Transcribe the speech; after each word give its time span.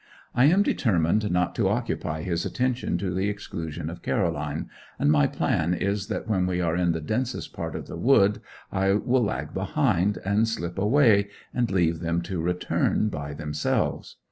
I 0.33 0.45
am 0.45 0.63
determined 0.63 1.29
not 1.29 1.53
to 1.53 1.69
occupy 1.69 2.23
his 2.23 2.43
attention 2.43 2.97
to 2.97 3.13
the 3.13 3.29
exclusion 3.29 3.87
of 3.87 4.01
Caroline, 4.01 4.67
and 4.97 5.11
my 5.11 5.27
plan 5.27 5.75
is 5.75 6.07
that 6.07 6.27
when 6.27 6.47
we 6.47 6.59
are 6.59 6.75
in 6.75 6.91
the 6.93 6.99
dense 7.01 7.47
part 7.47 7.75
of 7.75 7.85
the 7.85 7.97
wood 7.97 8.41
I 8.71 8.93
will 8.93 9.23
lag 9.25 9.53
behind, 9.53 10.17
and 10.25 10.47
slip 10.47 10.79
away, 10.79 11.27
and 11.53 11.69
leave 11.69 11.99
them 11.99 12.23
to 12.23 12.41
return 12.41 13.09
by 13.09 13.35
themselves. 13.35 14.15